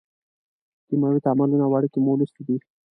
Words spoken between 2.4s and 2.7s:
دي.